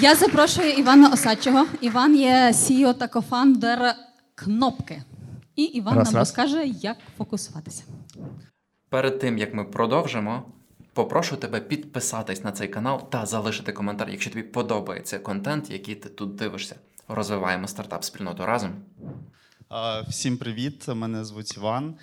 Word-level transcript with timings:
Я 0.00 0.14
запрошую 0.14 0.70
Івана 0.70 1.08
Осадчого. 1.08 1.66
Іван 1.80 2.16
є 2.16 2.50
CEO 2.52 2.94
та 2.94 3.08
кофаундер 3.08 3.94
кнопки. 4.34 5.02
І 5.56 5.62
Іван 5.64 5.94
Раз, 5.94 6.06
нам 6.06 6.14
раз. 6.14 6.28
розкаже, 6.28 6.66
як 6.66 6.96
фокусуватися. 7.18 7.84
Перед 8.88 9.18
тим 9.18 9.38
як 9.38 9.54
ми 9.54 9.64
продовжимо, 9.64 10.42
попрошу 10.92 11.36
тебе 11.36 11.60
підписатись 11.60 12.44
на 12.44 12.52
цей 12.52 12.68
канал 12.68 13.10
та 13.10 13.26
залишити 13.26 13.72
коментар, 13.72 14.10
якщо 14.10 14.30
тобі 14.30 14.42
подобається 14.42 15.18
контент, 15.18 15.70
який 15.70 15.94
ти 15.94 16.08
тут 16.08 16.34
дивишся. 16.34 16.76
Розвиваємо 17.08 17.68
стартап 17.68 18.04
спільноту 18.04 18.46
разом. 18.46 18.70
Всім 20.08 20.38
привіт! 20.38 20.88
Мене 20.88 21.24
звуть 21.24 21.56
Іван. 21.56 21.94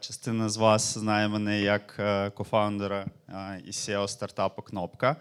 Частина 0.00 0.48
з 0.48 0.56
вас 0.56 0.98
знає 0.98 1.28
мене 1.28 1.60
як 1.60 1.96
е, 1.98 2.30
кофаундера 2.30 3.06
і 3.64 3.70
SEO 3.70 4.08
стартапу 4.08 4.62
Кнопка. 4.62 5.16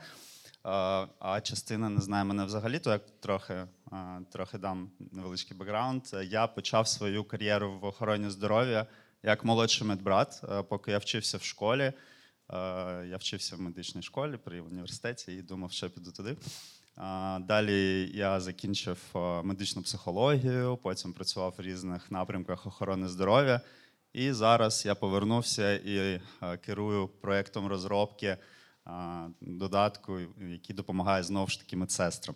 А, 0.67 1.41
частина 1.43 1.89
не 1.89 2.01
знає 2.01 2.23
мене 2.23 2.45
взагалі, 2.45 2.79
то 2.79 2.91
я 2.91 2.99
трохи, 3.19 3.67
трохи 4.31 4.57
дам 4.57 4.91
невеличкий 5.11 5.57
бекграунд. 5.57 6.03
Я 6.23 6.47
почав 6.47 6.87
свою 6.87 7.23
кар'єру 7.23 7.79
в 7.79 7.85
охороні 7.85 8.29
здоров'я 8.29 8.87
як 9.23 9.45
молодший 9.45 9.87
медбрат, 9.87 10.41
е, 10.43 10.63
поки 10.63 10.91
я 10.91 10.97
вчився 10.97 11.37
в 11.37 11.43
школі. 11.43 11.81
Е, 11.81 11.93
Я 13.09 13.17
вчився 13.17 13.55
в 13.55 13.61
медичній 13.61 14.01
школі 14.01 14.37
при 14.37 14.61
університеті 14.61 15.31
і 15.31 15.41
думав, 15.41 15.71
що 15.71 15.89
піду 15.89 16.11
туди. 16.11 16.37
Далі 17.39 18.09
я 18.13 18.39
закінчив 18.39 18.97
е, 19.15 19.19
медичну 19.43 19.81
психологію, 19.81 20.77
потім 20.83 21.13
працював 21.13 21.53
в 21.57 21.61
різних 21.61 22.11
напрямках 22.11 22.65
охорони 22.65 23.07
здоров'я. 23.07 23.61
І 24.13 24.31
зараз 24.31 24.85
я 24.85 24.95
повернувся 24.95 25.73
і 25.73 25.97
е, 25.97 26.21
керую 26.57 27.07
проєктом 27.07 27.67
розробки 27.67 28.27
е, 28.27 28.37
додатку, 29.41 30.19
який 30.49 30.75
допомагає 30.75 31.23
знову 31.23 31.47
ж 31.47 31.59
таки 31.59 31.77
медсестрам. 31.77 32.35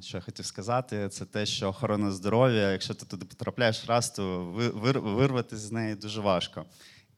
Що 0.00 0.16
я 0.16 0.20
хотів 0.20 0.46
сказати, 0.46 1.08
це 1.08 1.24
те, 1.24 1.46
що 1.46 1.68
охорона 1.68 2.10
здоров'я, 2.12 2.70
якщо 2.72 2.94
ти 2.94 3.06
туди 3.06 3.24
потрапляєш 3.24 3.84
раз, 3.86 4.10
то 4.10 4.44
ви- 4.44 4.92
вирватися 4.92 5.66
з 5.66 5.72
неї 5.72 5.94
дуже 5.94 6.20
важко. 6.20 6.64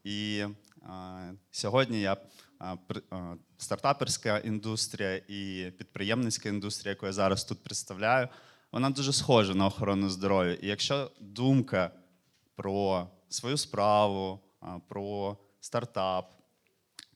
І 0.04 0.44
сьогодні 1.50 2.00
я 2.00 2.16
стартаперська 3.58 4.38
індустрія 4.38 5.16
і 5.28 5.72
підприємницька 5.78 6.48
індустрія, 6.48 6.90
яку 6.90 7.06
я 7.06 7.12
зараз 7.12 7.44
тут 7.44 7.62
представляю, 7.62 8.28
вона 8.72 8.90
дуже 8.90 9.12
схожа 9.12 9.54
на 9.54 9.66
охорону 9.66 10.10
здоров'я. 10.10 10.54
І 10.54 10.66
якщо 10.66 11.10
думка 11.20 11.90
про 12.56 13.08
свою 13.28 13.56
справу, 13.56 14.40
про 14.88 15.36
стартап 15.60 16.37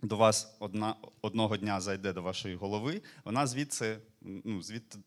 до 0.03 0.17
вас 0.17 0.57
одна, 0.59 0.97
одного 1.23 1.57
дня 1.57 1.81
зайде 1.81 2.13
до 2.13 2.23
вашої 2.23 2.57
голови, 2.57 3.03
вона 3.25 3.47
звідси, 3.47 3.99
ну, 4.21 4.63
звідти 4.63 4.99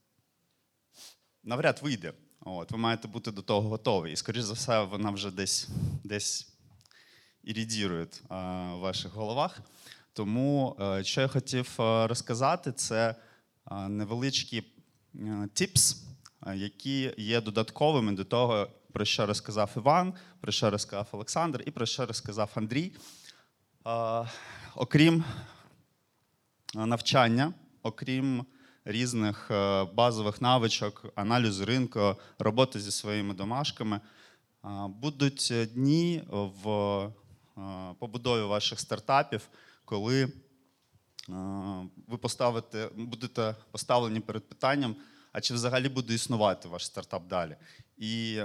навряд 1.43 1.79
вийде. 1.83 2.13
От, 2.39 2.71
ви 2.71 2.77
маєте 2.77 3.07
бути 3.07 3.31
до 3.31 3.41
того 3.41 3.69
готові. 3.69 4.11
І, 4.11 4.15
скоріш 4.15 4.41
за 4.41 4.53
все, 4.53 4.83
вона 4.83 5.11
вже 5.11 5.31
десь, 5.31 5.69
десь 6.03 6.53
іридірує 7.43 8.07
а, 8.29 8.35
в 8.75 8.79
ваших 8.79 9.13
головах. 9.13 9.59
Тому, 10.13 10.77
е, 10.79 11.03
що 11.03 11.21
я 11.21 11.27
хотів 11.27 11.75
е, 11.79 12.07
розказати, 12.07 12.71
це 12.71 13.15
е, 13.71 13.75
невеличкі 13.89 14.63
е, 15.15 15.49
тіпс, 15.53 16.03
е, 16.47 16.57
які 16.57 17.13
є 17.17 17.41
додатковими 17.41 18.11
до 18.11 18.23
того, 18.23 18.67
про 18.93 19.05
що 19.05 19.25
розказав 19.25 19.71
Іван, 19.77 20.13
про 20.41 20.51
що 20.51 20.69
розказав 20.69 21.07
Олександр 21.11 21.63
і 21.65 21.71
про 21.71 21.85
що 21.85 22.05
розказав 22.05 22.51
Андрій. 22.55 22.91
Окрім 24.77 25.23
е, 26.75 26.85
навчання, 26.85 27.53
окрім 27.83 28.45
різних 28.85 29.51
е, 29.51 29.83
базових 29.83 30.41
навичок, 30.41 31.05
аналізу 31.15 31.65
ринку, 31.65 32.15
роботи 32.39 32.79
зі 32.79 32.91
своїми 32.91 33.33
домашками, 33.33 33.95
е, 33.95 34.69
будуть 34.87 35.53
дні 35.73 36.23
в 36.29 37.09
побудові 37.99 38.43
ваших 38.43 38.79
стартапів, 38.79 39.47
коли 39.85 40.31
ви 42.07 42.17
поставите, 42.21 42.89
будете 42.95 43.55
поставлені 43.71 44.19
перед 44.19 44.49
питанням, 44.49 44.95
а 45.31 45.41
чи 45.41 45.53
взагалі 45.53 45.89
буде 45.89 46.13
існувати 46.13 46.67
ваш 46.67 46.85
стартап 46.85 47.27
далі. 47.27 47.55
І 47.97 48.39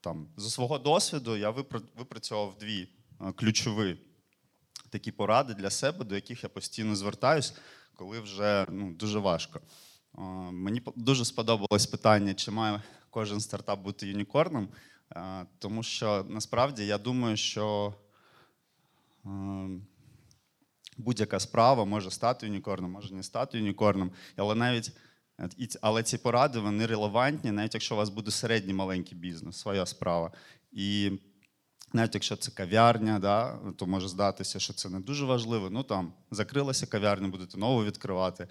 там, 0.00 0.28
зі 0.36 0.50
свого 0.50 0.78
досвіду 0.78 1.36
я 1.36 1.50
випрацьовував 1.50 2.58
дві 2.58 2.88
ключові 3.36 3.98
такі 4.94 5.12
поради 5.12 5.54
для 5.54 5.70
себе, 5.70 6.04
до 6.04 6.14
яких 6.14 6.42
я 6.42 6.48
постійно 6.48 6.96
звертаюсь, 6.96 7.54
коли 7.94 8.20
вже 8.20 8.66
ну, 8.68 8.92
дуже 8.92 9.18
важко. 9.18 9.60
Е, 10.18 10.20
Мені 10.52 10.82
дуже 10.96 11.24
сподобалось 11.24 11.86
питання, 11.86 12.34
чи 12.34 12.50
має 12.50 12.82
кожен 13.10 13.40
стартап 13.40 13.80
бути 13.80 14.06
юнікорном, 14.06 14.68
Е, 15.16 15.46
тому 15.58 15.82
що 15.82 16.26
насправді 16.28 16.86
я 16.86 16.98
думаю, 16.98 17.36
що 17.36 17.94
е, 19.26 19.30
будь-яка 20.96 21.40
справа 21.40 21.84
може 21.84 22.10
стати 22.10 22.46
юнікорном, 22.46 22.90
може 22.90 23.14
не 23.14 23.22
стати 23.22 23.58
юнікорном, 23.58 24.10
але 24.36 24.54
навіть 24.54 24.92
але 25.80 26.02
ці 26.02 26.18
поради 26.18 26.58
вони 26.58 26.86
релевантні, 26.86 27.50
навіть 27.52 27.74
якщо 27.74 27.94
у 27.94 27.98
вас 27.98 28.08
буде 28.08 28.30
середній 28.30 28.74
маленький 28.74 29.18
бізнес, 29.18 29.56
своя 29.56 29.86
справа. 29.86 30.32
І 30.72 31.10
навіть 31.94 32.14
якщо 32.14 32.36
це 32.36 32.50
кав'ярня, 32.50 33.18
да, 33.18 33.58
то 33.76 33.86
може 33.86 34.08
здатися, 34.08 34.60
що 34.60 34.72
це 34.72 34.88
не 34.88 35.00
дуже 35.00 35.24
важливо. 35.24 35.70
Ну 35.70 35.82
там 35.82 36.12
закрилася 36.30 36.86
кав'ярня, 36.86 37.28
будете 37.28 37.58
нову 37.58 37.84
відкривати. 37.84 38.48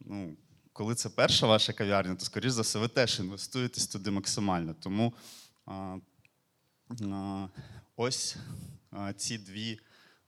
Ну, 0.00 0.36
коли 0.72 0.94
це 0.94 1.08
перша 1.08 1.46
ваша 1.46 1.72
кав'ярня, 1.72 2.14
то, 2.14 2.24
скоріш 2.24 2.50
за 2.50 2.62
все, 2.62 2.78
ви 2.78 2.88
теж 2.88 3.20
інвестуєтесь 3.20 3.86
туди 3.86 4.10
максимально. 4.10 4.74
Тому 4.74 5.14
а, 5.66 5.98
а, 7.12 7.48
ось 7.96 8.36
а, 8.90 9.12
ці 9.12 9.38
дві 9.38 9.80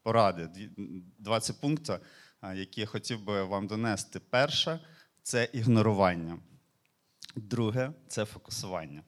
поради, 0.02 0.46
дві, 0.46 0.70
два 1.18 1.40
ці 1.40 1.52
пункти, 1.52 1.98
які 2.54 2.80
я 2.80 2.86
хотів 2.86 3.24
би 3.24 3.44
вам 3.44 3.66
донести. 3.66 4.20
Перше 4.20 4.80
це 5.22 5.48
ігнорування. 5.52 6.38
Друге 7.36 7.92
це 8.08 8.24
фокусування. 8.24 9.02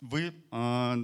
Ви 0.00 0.22
е, 0.26 0.32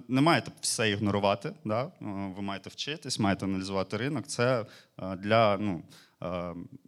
не 0.09 0.21
маєте 0.21 0.51
все 0.61 0.91
ігнорувати, 0.91 1.55
да? 1.65 1.85
Е, 1.85 1.93
ви 2.37 2.43
маєте 2.43 2.71
вчитись, 2.71 3.19
маєте 3.19 3.45
аналізувати 3.45 3.97
ринок. 3.97 4.27
Це 4.27 4.67
е, 4.99 5.17
для 5.17 5.57
ну, 5.57 5.83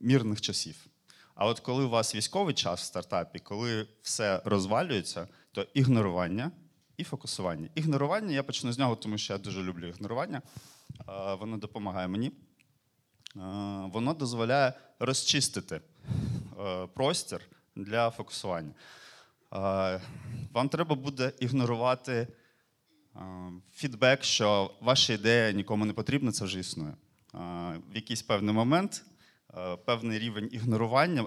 мірних 0.01 0.41
часів. 0.41 0.87
А 1.35 1.47
от 1.47 1.61
коли 1.61 1.85
у 1.85 1.89
вас 1.89 2.15
військовий 2.15 2.55
час 2.55 2.81
в 2.81 2.85
стартапі, 2.85 3.39
коли 3.39 3.87
все 4.03 4.43
розвалюється, 4.45 5.29
то 5.53 5.67
ігнорування 5.75 6.51
і 6.97 7.05
фокусування. 7.05 7.69
Ігнорування 7.75 8.33
я 8.33 8.43
почну 8.43 8.73
з 8.73 8.79
нього, 8.79 8.97
тому 8.97 9.19
що 9.19 9.33
я 9.33 9.39
дуже 9.39 9.63
люблю 9.63 9.87
ігнорування. 9.87 10.43
Воно 11.41 11.57
допомагає 11.57 12.09
мені. 12.09 12.33
Воно 13.93 14.15
дозволяє 14.15 14.73
розчистити 14.99 15.81
простір 16.95 17.41
для 17.77 18.11
фокусування. 18.11 18.73
Вам 19.51 20.69
треба 20.71 20.95
буде 20.95 21.33
ігнорувати 21.39 22.29
фідбек, 23.73 24.25
що 24.25 24.75
ваша 24.81 25.13
ідея 25.13 25.53
нікому 25.53 25.85
не 25.85 25.93
потрібна, 25.93 26.33
це 26.33 26.45
вже 26.45 26.61
існує. 26.61 26.95
В 27.93 27.95
якийсь 27.95 28.23
певний 28.23 28.55
момент 28.55 29.05
певний 29.85 30.19
рівень 30.19 30.49
ігнорування 30.53 31.27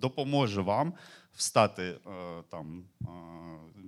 допоможе 0.00 0.60
вам 0.60 0.94
встати 1.32 1.98
там 2.50 2.84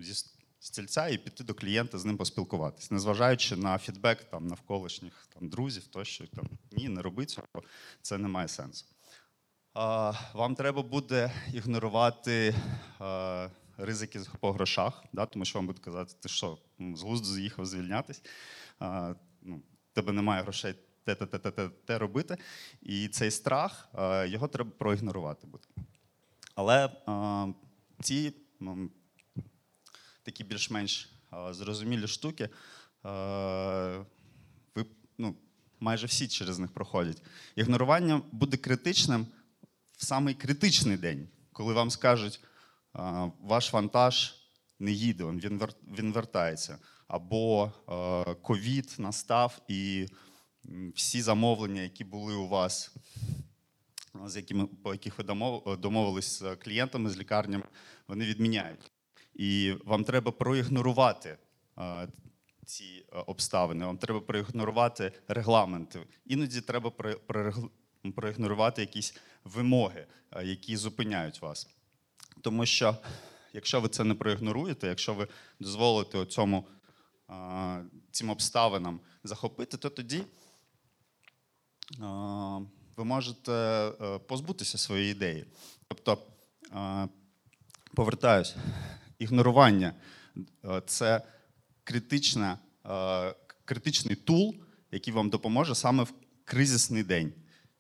зі 0.01 0.25
стільця 0.59 1.09
і 1.09 1.19
піти 1.19 1.45
до 1.45 1.55
клієнта 1.55 1.99
з 1.99 2.05
ним 2.05 2.17
поспілкуватись, 2.17 2.91
незважаючи 2.91 3.57
на 3.57 3.79
фідбек 3.79 4.25
там 4.25 4.47
навколишніх 4.47 5.27
там 5.35 5.49
друзів, 5.49 5.87
тощо 5.87 6.27
там 6.27 6.49
ні, 6.73 6.89
не 6.89 7.03
роби 7.03 7.27
цього, 7.27 7.47
це 8.03 8.19
не 8.19 8.29
має 8.29 8.49
сенсу. 8.49 8.87
Вам 10.35 10.55
треба 10.55 10.83
буде 10.83 11.33
ігнорувати 11.53 12.55
ризики 13.85 14.21
по 14.41 14.53
грошах, 14.53 15.05
да, 15.13 15.27
тому 15.27 15.45
що 15.45 15.59
вам 15.59 15.67
будуть 15.67 15.83
казати, 15.83 16.15
ти 16.21 16.29
що, 16.29 16.59
з 16.95 17.03
глузду 17.03 17.35
з'їхав 17.35 17.67
звільнятись, 17.67 18.23
а, 18.79 19.15
ну, 19.43 19.63
тебе 19.93 20.13
немає 20.13 20.43
грошей 20.43 20.75
те, 21.05 21.15
те, 21.15 21.27
те, 21.27 21.39
те, 21.39 21.51
те, 21.51 21.69
те 21.69 21.99
робити. 21.99 22.37
І 22.83 23.09
цей 23.09 23.31
страх, 23.31 23.89
його 24.27 24.49
треба 24.49 24.71
проігнорувати 24.71 25.47
буде. 25.47 25.65
Але 26.55 26.91
ці 28.03 28.33
м, 28.63 28.91
такі 30.23 30.45
більш-менш 30.45 31.13
зрозумілі 31.51 32.07
штуки, 32.07 32.49
ви 34.75 34.87
ну, 35.19 35.37
майже 35.81 36.07
всі 36.07 36.29
через 36.29 36.59
них 36.59 36.73
проходять. 36.73 37.23
Ігнорування 37.57 38.23
буде 38.33 38.57
критичним 38.57 39.27
в 39.97 40.05
самий 40.05 40.35
критичний 40.35 40.97
день, 40.97 41.29
коли 41.53 41.75
вам 41.75 41.91
скажуть, 41.91 42.41
ваш 43.41 43.73
вантаж 43.73 44.35
не 44.79 44.91
їде, 44.91 45.25
він, 45.25 46.13
вертається. 46.13 46.79
Або 47.09 47.73
е, 47.89 48.35
ковід 48.35 48.95
настав 48.99 49.61
і 49.69 50.07
всі 50.95 51.23
замовлення, 51.23 51.83
які 51.83 52.05
були 52.05 52.35
у 52.35 52.49
вас 52.49 52.95
з 54.27 54.37
якими, 54.37 54.67
по 54.67 54.93
яких 54.93 55.19
ви 55.19 55.25
домовились 55.77 56.39
з 56.39 56.57
клієнтами, 56.57 57.11
з 57.11 57.19
лікарнями, 57.19 57.65
вони 58.09 58.25
відміняють. 58.25 58.93
І 59.35 59.75
вам 59.85 60.05
треба 60.05 60.33
проігнорувати 60.33 61.39
е, 61.79 62.09
ці 62.65 62.85
е, 62.85 63.19
обставини, 63.27 63.87
вам 63.87 63.99
треба 63.99 64.21
проігнорувати 64.21 65.13
регламенти. 65.29 66.01
Іноді 66.27 66.61
треба 66.61 66.91
про- 66.91 67.17
проігнорувати 68.15 68.81
якісь 68.81 69.17
вимоги, 69.45 70.07
які 70.43 70.77
зупиняють 70.77 71.43
вас. 71.43 71.69
Тому 72.41 72.67
що 72.67 72.97
якщо 73.53 73.81
ви 73.81 73.89
це 73.89 74.05
не 74.05 74.15
проігноруєте, 74.15 74.89
якщо 74.89 75.15
ви 75.15 75.29
дозволите 75.61 76.27
цьому, 76.27 76.67
цим 78.11 78.31
обставинам 78.31 79.01
захопити, 79.25 79.77
то 79.77 79.91
тоді 79.91 80.23
ви 82.97 83.05
можете 83.05 83.53
е, 83.53 84.19
позбутися 84.19 84.79
своєї 84.79 85.11
ідеї. 85.11 85.45
Тобто, 85.89 86.19
повертаюсь, 87.95 88.57
ігнорування 89.19 89.95
е, 90.65 90.83
це 90.87 91.23
критична, 91.85 92.59
е, 92.87 93.35
критичний 93.65 94.17
тул, 94.17 94.55
який 94.93 95.15
вам 95.15 95.31
допоможе 95.31 95.75
саме 95.75 96.03
в 96.03 96.13
кризисний 96.45 97.03
день. 97.03 97.33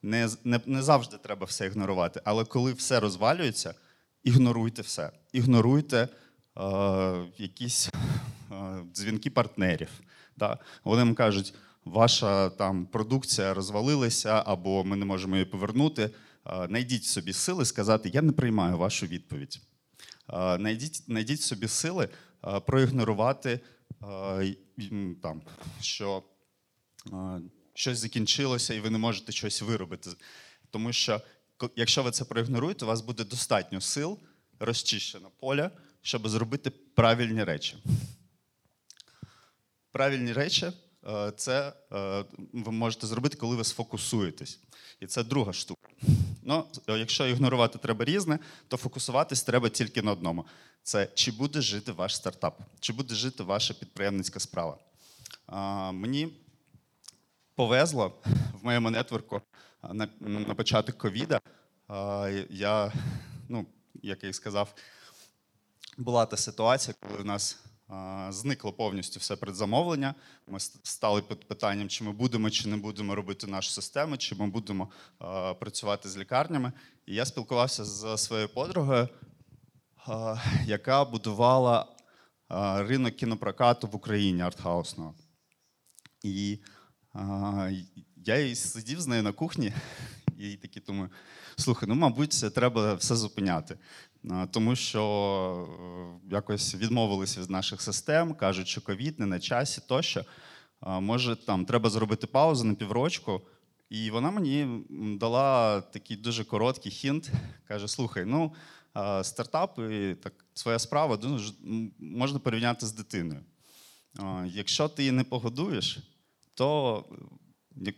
Не, 0.02 0.28
не, 0.44 0.60
не 0.66 0.82
завжди 0.82 1.18
треба 1.18 1.46
все 1.46 1.66
ігнорувати, 1.66 2.20
але 2.24 2.44
коли 2.44 2.72
все 2.72 3.00
розвалюється, 3.00 3.74
ігноруйте 4.24 4.82
все. 4.82 5.10
Ігноруйте 5.32 6.08
е, 6.58 7.24
якісь 7.38 7.88
е, 7.88 8.82
дзвінки 8.92 9.30
партнерів. 9.30 9.88
Да? 10.36 10.58
Вони 10.84 11.02
вам 11.02 11.14
кажуть, 11.14 11.54
ваша 11.84 12.50
там 12.50 12.86
продукція 12.86 13.54
розвалилася, 13.54 14.42
або 14.46 14.84
ми 14.84 14.96
не 14.96 15.04
можемо 15.04 15.36
її 15.36 15.46
повернути. 15.46 16.10
Е, 16.46 16.68
Найдіть 16.68 17.04
собі 17.04 17.32
сили 17.32 17.64
сказати, 17.64 18.10
я 18.14 18.22
не 18.22 18.32
приймаю 18.32 18.78
вашу 18.78 19.06
відповідь. 19.06 19.60
Е, 20.30 20.58
Найдіть, 20.58 21.02
найдіть 21.08 21.40
собі 21.40 21.68
сили 21.68 22.08
е, 22.44 22.60
проігнорувати, 22.60 23.60
е, 24.02 24.54
там, 25.22 25.42
що 25.80 26.22
е, 27.12 27.40
щось 27.74 27.98
закінчилося 27.98 28.74
і 28.74 28.80
ви 28.80 28.90
не 28.90 28.98
можете 28.98 29.32
щось 29.32 29.62
виробити. 29.62 30.10
Тому 30.70 30.92
що 30.92 31.20
якщо 31.76 32.02
ви 32.02 32.10
це 32.10 32.24
проігноруєте, 32.24 32.84
у 32.84 32.88
вас 32.88 33.00
буде 33.00 33.24
достатньо 33.24 33.80
сил, 33.80 34.18
розчищено 34.58 35.30
поля, 35.40 35.70
щоб 36.02 36.28
зробити 36.28 36.70
правильні 36.70 37.44
речі. 37.44 37.76
Правильні 39.92 40.32
речі 40.32 40.72
е, 41.06 41.32
це 41.36 41.72
е, 41.92 42.24
ви 42.52 42.72
можете 42.72 43.06
зробити, 43.06 43.36
коли 43.36 43.56
ви 43.56 43.64
сфокусуєтесь. 43.64 44.60
І 45.00 45.06
це 45.06 45.24
друга 45.24 45.52
штука. 45.52 45.88
Ну, 46.42 46.66
е, 46.88 46.98
якщо 46.98 47.26
ігнорувати 47.26 47.78
треба 47.78 48.04
різне, 48.04 48.38
то 48.68 48.76
фокусуватись 48.76 49.42
треба 49.42 49.68
тільки 49.68 50.02
на 50.02 50.12
одному: 50.12 50.46
це 50.82 51.08
чи 51.14 51.32
буде 51.32 51.60
жити 51.60 51.92
ваш 51.92 52.16
стартап, 52.16 52.60
чи 52.80 52.92
буде 52.92 53.14
жити 53.14 53.42
ваша 53.42 53.74
підприємницька 53.74 54.40
справа. 54.40 54.78
Мені 55.92 56.28
повезло 57.54 58.18
в 58.60 58.64
моєму 58.64 58.90
нетворку 58.90 59.40
на 60.20 60.54
початок 60.54 60.98
ковіда. 60.98 61.40
Я, 62.50 62.92
ну, 63.48 63.66
як 64.02 64.22
я 64.24 64.28
і 64.28 64.32
сказав, 64.32 64.74
була 65.98 66.26
та 66.26 66.36
ситуація, 66.36 66.94
коли 67.00 67.22
в 67.22 67.24
нас 67.24 67.58
зникло 68.28 68.72
повністю 68.72 69.20
все 69.20 69.36
предзамовлення. 69.36 70.14
Ми 70.46 70.60
стали 70.60 71.22
під 71.22 71.48
питанням, 71.48 71.88
чи 71.88 72.04
ми 72.04 72.12
будемо 72.12 72.50
чи 72.50 72.68
не 72.68 72.76
будемо 72.76 73.14
робити 73.14 73.46
нашу 73.46 73.70
систему, 73.70 74.16
чи 74.16 74.34
ми 74.34 74.46
будемо 74.46 74.88
працювати 75.60 76.08
з 76.08 76.16
лікарнями. 76.16 76.72
І 77.06 77.14
я 77.14 77.26
спілкувався 77.26 77.84
з 77.84 78.18
своєю 78.18 78.48
подругою, 78.48 79.08
яка 80.66 81.04
будувала 81.04 81.86
ринок 82.76 83.16
кінопрокату 83.16 83.86
в 83.86 83.96
Україні 83.96 84.42
артхаусного. 84.42 85.14
І 86.22 86.58
я 88.16 88.56
сидів 88.56 89.00
з 89.00 89.06
нею 89.06 89.22
на 89.22 89.32
кухні 89.32 89.72
і 90.38 90.56
такий 90.56 90.82
думаю: 90.86 91.10
слухай, 91.56 91.88
ну, 91.88 91.94
мабуть, 91.94 92.54
треба 92.54 92.94
все 92.94 93.16
зупиняти. 93.16 93.78
Тому 94.50 94.76
що 94.76 95.68
е, 96.30 96.34
якось 96.34 96.74
відмовилися 96.74 97.40
від 97.40 97.50
наших 97.50 97.82
систем, 97.82 98.34
кажуть, 98.34 98.68
що 98.68 98.80
ковід 98.80 99.20
не 99.20 99.26
на 99.26 99.40
часі 99.40 99.82
тощо. 99.88 100.24
Може, 100.86 101.36
там 101.36 101.64
треба 101.64 101.90
зробити 101.90 102.26
паузу 102.26 102.64
на 102.64 102.74
піврочку. 102.74 103.42
І 103.90 104.10
вона 104.10 104.30
мені 104.30 104.84
дала 105.20 105.80
такий 105.80 106.16
дуже 106.16 106.44
короткий 106.44 106.92
хінт. 106.92 107.30
Каже: 107.68 107.88
слухай, 107.88 108.24
ну 108.24 108.54
стартапи, 109.22 110.14
так 110.22 110.32
своя 110.54 110.78
справа 110.78 111.18
можна 111.98 112.38
порівняти 112.38 112.86
з 112.86 112.92
дитиною. 112.92 113.40
Якщо 114.46 114.88
ти 114.88 115.02
її 115.02 115.12
не 115.12 115.24
погодуєш, 115.24 115.98
то 116.54 117.04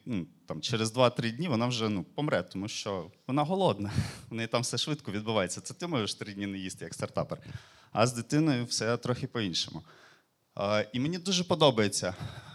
ну, 0.06 0.26
там, 0.46 0.60
через 0.60 0.96
2-3 0.96 1.36
дні 1.36 1.48
вона 1.48 1.66
вже 1.66 1.88
ну, 1.88 2.04
помре, 2.04 2.42
тому 2.42 2.68
що 2.68 3.10
вона 3.26 3.42
голодна. 3.42 3.92
В 4.30 4.34
неї 4.34 4.48
там 4.48 4.62
все 4.62 4.78
швидко 4.78 5.12
відбувається. 5.12 5.60
Це 5.60 5.74
ти 5.74 5.86
можеш 5.86 6.14
3 6.14 6.32
дні 6.32 6.46
не 6.46 6.58
їсти 6.58 6.84
як 6.84 6.94
стартапер. 6.94 7.38
А 7.92 8.06
з 8.06 8.12
дитиною 8.12 8.64
все 8.64 8.96
трохи 8.96 9.26
по-іншому. 9.26 9.82
А, 10.54 10.84
І 10.92 11.00
мені 11.00 11.18
дуже 11.18 11.44
подобається 11.44 12.14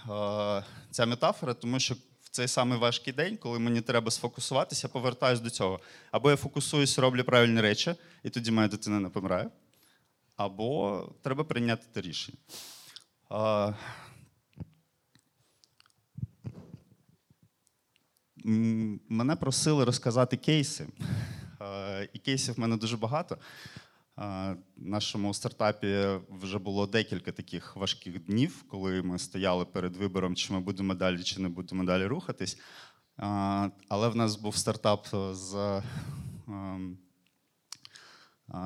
а, 0.10 0.62
ця 0.92 1.06
метафора, 1.06 1.54
тому 1.54 1.80
що 1.80 1.96
в 2.22 2.30
цей 2.32 2.48
самий 2.48 2.78
важкий 2.78 3.14
день, 3.14 3.38
коли 3.38 3.60
мені 3.60 3.82
треба 3.82 4.12
сфокусуватися, 4.12 4.88
я 4.88 4.94
повертаюся 4.94 5.44
до 5.44 5.50
цього. 5.50 5.80
Або 6.12 6.30
я 6.30 6.36
фокусуюсь, 6.36 7.00
роблю 7.00 7.24
правильні 7.24 7.62
речі, 7.62 7.96
і 8.24 8.30
тоді 8.30 8.52
моя 8.52 8.68
дитина 8.68 9.00
не 9.00 9.10
помирає, 9.10 9.50
або 10.36 11.04
треба 11.22 11.44
прийняти 11.44 11.86
те 11.94 12.02
рішення. 12.02 12.38
А, 13.30 13.74
Мене 19.10 19.36
просили 19.36 19.86
розказати 19.86 20.38
кейси. 20.38 20.88
Е, 21.62 22.10
І 22.14 22.20
кейсів 22.20 22.56
в 22.56 22.60
мене 22.60 22.78
дуже 22.78 22.98
багато. 22.98 23.36
Е, 23.36 24.56
В 24.78 24.88
нашому 24.88 25.34
стартапі 25.34 26.06
вже 26.30 26.60
було 26.60 26.88
декілька 26.88 27.32
таких 27.32 27.76
важких 27.76 28.26
днів, 28.26 28.64
коли 28.68 29.02
ми 29.02 29.20
стояли 29.20 29.66
перед 29.66 29.98
вибором, 29.98 30.36
чи 30.36 30.54
ми 30.54 30.60
будемо 30.60 30.94
далі, 30.94 31.24
чи 31.24 31.42
не 31.42 31.50
будемо 31.50 31.84
далі 31.84 32.06
рухатись. 32.06 32.58
Е, 33.20 33.72
Але 33.90 34.10
в 34.10 34.16
нас 34.16 34.36
був 34.36 34.56
стартап 34.56 35.08
з, 35.32 35.82
ем, 36.48 36.98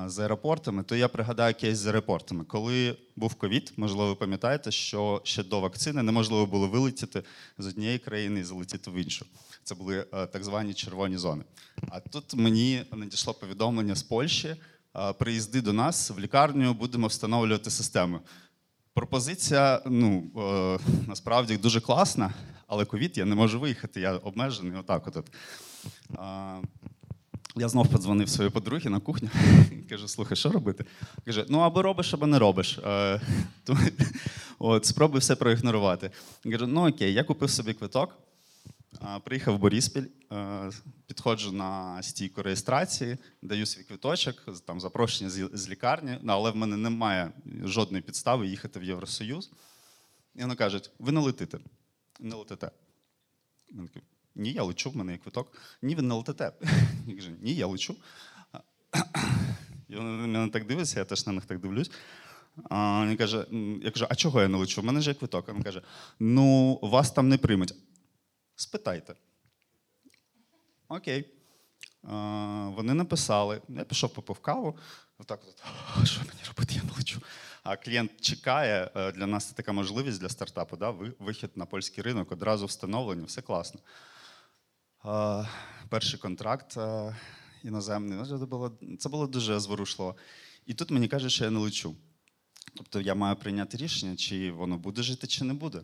з 0.06 0.18
аеропортами, 0.18 0.82
то 0.82 0.96
я 0.96 1.08
пригадаю 1.08 1.54
кейс 1.54 1.78
з 1.78 1.86
аеропортами. 1.86 2.44
Коли 2.44 2.96
був 3.16 3.34
ковід, 3.34 3.72
можливо, 3.76 4.08
ви 4.08 4.14
пам'ятаєте, 4.14 4.70
що 4.70 5.20
ще 5.24 5.42
до 5.42 5.60
вакцини 5.60 6.02
неможливо 6.02 6.46
було 6.46 6.68
вилетіти 6.68 7.22
з 7.58 7.66
однієї 7.66 7.98
країни 7.98 8.40
і 8.40 8.44
залетіти 8.44 8.90
в 8.90 8.94
іншу. 8.94 9.26
Це 9.62 9.74
були 9.74 10.06
е, 10.12 10.26
так 10.26 10.44
звані 10.44 10.74
червоні 10.74 11.16
зони. 11.16 11.44
А 11.88 12.00
тут 12.00 12.34
мені 12.34 12.84
надійшло 12.92 13.34
повідомлення 13.34 13.94
з 13.94 14.02
Польщі: 14.02 14.56
е, 14.96 15.12
приїзди 15.12 15.60
до 15.60 15.72
нас 15.72 16.10
в 16.10 16.18
лікарню, 16.18 16.74
будемо 16.74 17.06
встановлювати 17.06 17.70
систему. 17.70 18.20
Пропозиція, 18.94 19.82
ну 19.86 20.30
е, 20.36 20.78
насправді 21.08 21.56
дуже 21.56 21.80
класна, 21.80 22.34
але 22.66 22.84
ковід 22.84 23.18
я 23.18 23.24
не 23.24 23.34
можу 23.34 23.60
виїхати, 23.60 24.00
я 24.00 24.16
обмежений. 24.16 24.78
Отак, 24.78 25.06
от. 25.06 25.30
Я 27.56 27.68
знов 27.68 27.88
подзвонив 27.88 28.28
своїй 28.28 28.50
подругі 28.50 28.88
на 28.88 29.00
кухню. 29.00 29.30
Кажу, 29.88 30.08
слухай, 30.08 30.36
що 30.36 30.50
робити? 30.50 30.84
Каже: 31.24 31.46
ну 31.48 31.58
або 31.58 31.82
робиш, 31.82 32.14
або 32.14 32.26
не 32.26 32.38
робиш. 32.38 32.78
Е, 32.78 33.20
От, 34.58 34.86
спробуй 34.86 35.20
все 35.20 35.36
проігнорувати. 35.36 36.10
Я 36.44 36.52
кажу, 36.52 36.66
ну 36.66 36.88
окей, 36.88 37.12
я 37.12 37.24
купив 37.24 37.50
собі 37.50 37.74
квиток, 37.74 38.18
приїхав 39.24 39.54
в 39.54 39.58
Боріспіль, 39.58 40.06
е, 40.32 40.70
підходжу 41.06 41.52
на 41.52 42.02
стійку 42.02 42.42
реєстрації, 42.42 43.16
даю 43.42 43.66
свій 43.66 43.82
квиточок, 43.82 44.42
там 44.66 44.80
запрошення 44.80 45.30
з, 45.30 45.50
з 45.52 45.68
лікарні, 45.68 46.18
ну, 46.22 46.32
але 46.32 46.50
в 46.50 46.56
мене 46.56 46.76
немає 46.76 47.32
жодної 47.64 48.02
підстави 48.02 48.46
їхати 48.46 48.80
в 48.80 48.84
Євросоюз. 48.84 49.50
І 50.34 50.42
вони 50.42 50.54
кажуть, 50.54 50.90
ви 50.98 51.12
не 51.12 51.20
летите. 51.20 51.58
Не 52.20 52.36
летите. 52.36 52.70
Ні, 54.34 54.52
я 54.52 54.62
лечу, 54.62 54.90
в 54.90 54.96
мене 54.96 55.12
є 55.12 55.18
квиток. 55.18 55.52
Ні, 55.82 55.94
ви 55.94 56.02
не 56.02 56.14
летите. 56.14 56.52
Я 57.06 57.14
кажу, 57.16 57.30
ні, 57.40 57.54
я 57.54 57.66
лечу. 57.66 57.96
І 59.88 59.96
мене 59.96 60.48
так 60.48 60.66
дивляться, 60.66 60.98
я 60.98 61.04
теж 61.04 61.26
на 61.26 61.32
них 61.32 61.46
так 61.46 61.58
дивлюсь. 61.58 61.90
Він 62.70 63.16
каже, 63.16 63.46
я 63.82 63.90
кажу, 63.90 64.06
а 64.10 64.14
чого 64.14 64.40
я 64.40 64.48
не 64.48 64.58
лечу? 64.58 64.80
У 64.80 64.84
мене 64.84 65.00
ж 65.00 65.10
є 65.10 65.14
квиток. 65.14 65.48
Він 65.48 65.62
каже: 65.62 65.82
ну, 66.18 66.78
вас 66.82 67.10
там 67.10 67.28
не 67.28 67.38
приймуть. 67.38 67.74
Спитайте. 68.56 69.14
Окей. 70.88 71.30
Вони 72.76 72.94
написали. 72.94 73.62
Я 73.68 73.84
пішов 73.84 74.14
попив 74.14 74.38
каву. 74.38 74.78
Отак, 75.18 75.40
от, 75.48 75.62
що 76.08 76.20
мені 76.20 76.40
робити? 76.48 76.74
Я 76.74 76.82
не 76.82 76.96
лечу. 76.96 77.20
А 77.62 77.76
клієнт 77.76 78.20
чекає. 78.20 78.90
Е, 78.96 79.12
Для 79.12 79.26
нас 79.26 79.44
це 79.44 79.54
така 79.54 79.72
можливість 79.72 80.20
для 80.20 80.28
стартапу. 80.28 80.76
Да? 80.76 80.90
Вихід 81.18 81.50
на 81.54 81.66
польський 81.66 82.04
ринок, 82.04 82.32
одразу 82.32 82.66
встановлення, 82.66 83.24
все 83.24 83.42
класно. 83.42 83.80
Перший 85.88 86.18
контракт 86.18 86.78
іноземний. 87.64 88.18
Ну, 88.18 88.38
Це 88.38 88.46
було, 88.46 88.78
це 88.98 89.08
було 89.08 89.26
дуже 89.26 89.60
зворушливо. 89.60 90.16
І 90.66 90.74
тут 90.74 90.90
мені 90.90 91.08
кажуть, 91.08 91.32
що 91.32 91.44
я 91.44 91.50
не 91.50 91.58
лечу. 91.58 91.96
Тобто 92.76 93.00
я 93.00 93.14
маю 93.14 93.36
прийняти 93.36 93.76
рішення, 93.76 94.16
чи 94.16 94.50
воно 94.50 94.78
буде 94.78 95.02
жити, 95.02 95.26
чи 95.26 95.44
не 95.44 95.54
буде. 95.54 95.82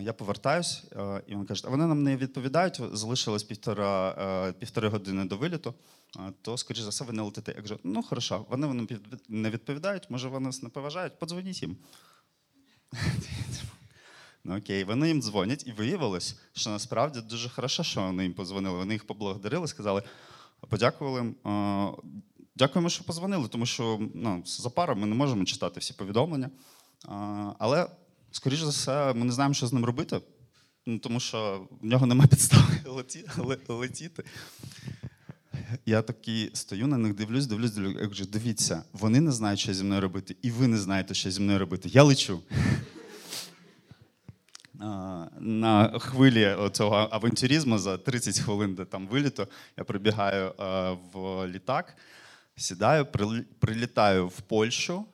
Я 0.00 0.12
повертаюсь, 0.12 0.84
і 1.26 1.30
він 1.30 1.44
каже, 1.44 1.62
а 1.66 1.70
вони 1.70 1.86
нам 1.86 2.02
не 2.02 2.16
відповідають, 2.16 2.80
залишилось 2.92 3.42
півтора, 3.42 4.52
півтори 4.58 4.88
години 4.88 5.24
до 5.24 5.36
виліту, 5.36 5.74
то, 6.42 6.58
скоріш 6.58 6.82
за 6.82 6.88
все, 6.88 7.04
ви 7.04 7.12
не 7.12 7.22
летите. 7.22 7.52
Я 7.56 7.62
кажу, 7.62 7.78
ну 7.84 8.02
хорошо, 8.02 8.46
вони 8.48 8.66
вам 8.66 8.88
не 9.28 9.50
відповідають, 9.50 10.10
може, 10.10 10.28
вони 10.28 10.46
нас 10.46 10.62
не 10.62 10.68
поважають, 10.68 11.18
подзвоніть 11.18 11.62
їм. 11.62 11.76
Ну 14.48 14.56
окей, 14.56 14.84
вони 14.84 15.08
їм 15.08 15.22
дзвонять, 15.22 15.66
і 15.66 15.72
виявилось, 15.72 16.36
що 16.52 16.70
насправді 16.70 17.20
дуже 17.20 17.48
хорошо, 17.48 17.82
що 17.82 18.02
вони 18.02 18.22
їм 18.22 18.34
подзвонили. 18.34 18.78
Вони 18.78 18.92
їх 18.92 19.06
поблагодарили, 19.06 19.68
сказали, 19.68 20.02
подякували. 20.68 21.34
«Е, 21.46 21.88
Дякуємо, 22.56 22.88
що 22.88 23.04
позвонили, 23.04 23.48
тому 23.48 23.66
що 23.66 24.00
ну, 24.14 24.42
за 24.46 24.70
пару 24.70 24.96
ми 24.96 25.06
не 25.06 25.14
можемо 25.14 25.44
читати 25.44 25.80
всі 25.80 25.94
повідомлення. 25.94 26.50
Але, 27.58 27.86
скоріш 28.30 28.60
за 28.60 28.68
все, 28.68 29.14
ми 29.14 29.24
не 29.24 29.32
знаємо, 29.32 29.54
що 29.54 29.66
з 29.66 29.72
ним 29.72 29.84
робити, 29.84 30.20
ну, 30.86 30.98
тому 30.98 31.20
що 31.20 31.68
в 31.82 31.86
нього 31.86 32.06
немає 32.06 32.28
підстави 32.28 32.78
летіти. 33.68 34.24
Я 35.86 36.02
такий 36.02 36.50
стою 36.54 36.86
на 36.86 36.98
них, 36.98 37.14
дивлюсь, 37.14 37.46
дивлюсь, 37.46 37.70
дивлюсь. 37.70 37.96
Я 38.00 38.08
кажу, 38.08 38.24
дивіться, 38.24 38.82
вони 38.92 39.20
не 39.20 39.32
знають, 39.32 39.60
що 39.60 39.74
зі 39.74 39.84
мною 39.84 40.00
робити, 40.00 40.36
і 40.42 40.50
ви 40.50 40.68
не 40.68 40.78
знаєте, 40.78 41.14
що 41.14 41.30
зі 41.30 41.40
мною 41.40 41.58
робити. 41.58 41.88
Я 41.92 42.02
лечу. 42.02 42.40
На 45.40 45.98
хвилі 45.98 46.56
цього 46.72 47.08
авантюризму 47.10 47.78
за 47.78 47.98
30 47.98 48.38
хвилин 48.38 48.74
до 48.74 48.84
там 48.84 49.08
виліту 49.08 49.46
я 49.76 49.84
прибігаю 49.84 50.52
в 51.12 51.46
літак, 51.48 51.96
сідаю, 52.56 53.06
прилітаю 53.58 54.28
в 54.28 54.40
Польщу, 54.40 55.04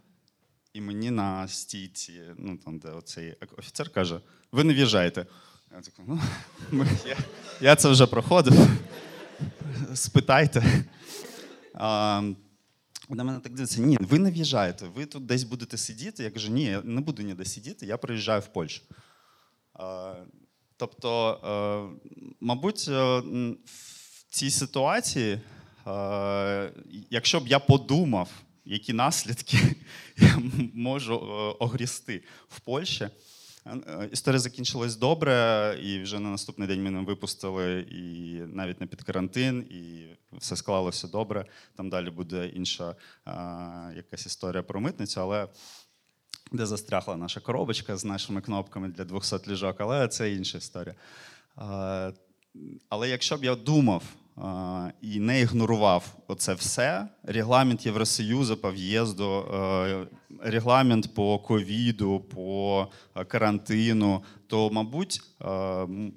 і 0.73 0.80
мені 0.80 1.11
на 1.11 1.49
стійці, 1.49 2.21
ну 2.38 2.56
там, 2.56 2.78
де 2.78 2.88
оцей 2.88 3.37
офіцер 3.59 3.90
каже: 3.90 4.21
ви 4.52 4.64
не 4.64 4.75
в'їжджаєте. 4.75 5.26
Я 5.75 5.80
такий, 5.80 6.04
ну, 6.09 6.21
я, 7.06 7.16
я 7.61 7.76
це 7.76 7.88
вже 7.88 8.06
проходив. 8.06 8.54
Спитайте. 9.94 10.85
А, 11.75 12.23
на 13.09 13.25
мене 13.25 13.40
так 13.40 13.52
дивиться, 13.52 13.80
ні, 13.80 13.99
ви 14.00 14.18
не 14.18 14.30
в'їжджаєте, 14.30 14.87
ви 14.88 15.06
тут 15.06 15.26
десь 15.26 15.44
будете 15.44 15.76
сидіти. 15.76 16.23
Я 16.23 16.30
кажу, 16.30 16.50
ні, 16.50 16.64
я 16.64 16.83
не 16.83 17.00
буду 17.00 17.23
ніде 17.23 17.44
сидіти, 17.44 17.87
я 17.87 17.97
приїжджаю 17.97 18.40
в 18.40 18.47
Польщу. 18.47 18.83
Е, 19.81 20.14
Тобто, 20.76 21.40
е, 21.45 22.11
мабуть, 22.40 22.87
е, 22.88 23.19
в 23.64 24.26
цій 24.31 24.50
ситуації, 24.50 25.40
якщо 27.11 27.40
б 27.40 27.49
я 27.49 27.59
подумав, 27.59 28.31
які 28.64 28.93
наслідки 28.93 29.59
я 30.16 30.38
можу 30.75 31.14
огрісти 31.61 32.25
в 32.49 32.61
Польщі, 32.61 33.09
історія 34.12 34.38
закінчилась 34.38 34.97
добре, 34.97 35.78
і 35.83 35.99
вже 35.99 36.19
на 36.19 36.31
наступний 36.31 36.69
день 36.69 36.83
мене 36.83 37.00
випустили 37.00 37.81
і 37.81 38.40
навіть 38.54 38.81
не 38.81 38.87
під 38.87 39.02
карантин, 39.02 39.61
і 39.61 40.07
все 40.38 40.57
склалося 40.57 41.09
добре. 41.09 41.45
Там 41.76 41.90
далі 41.90 42.11
буде 42.11 42.47
інша 42.47 42.97
якась 43.97 44.26
історія 44.26 44.62
про 44.62 44.81
митницю, 44.81 45.21
але 45.21 45.49
де 46.53 46.67
застрягла 46.67 47.17
наша 47.17 47.41
коробочка 47.41 47.97
з 47.97 48.05
нашими 48.05 48.41
кнопками 48.41 48.89
для 48.89 49.05
200 49.05 49.37
ліжок, 49.49 49.77
але 49.79 50.09
це 50.09 50.33
інша 50.33 50.59
історія. 50.59 50.95
Але 52.89 53.09
якщо 53.09 53.37
б 53.37 53.45
я 53.45 53.55
думав 53.55 54.03
і 55.01 55.21
не 55.21 55.41
ігнорував 55.41 56.17
оце 56.29 56.55
все, 56.55 57.09
регламент 57.23 57.87
Євросоюзу 57.87 58.57
по 58.57 58.73
в'їзду, 58.73 59.45
регламент 60.43 61.15
по 61.15 61.39
ковіду, 61.39 62.21
по 62.21 62.89
карантину, 63.29 64.23
то, 64.47 64.71
мабуть, 64.71 65.21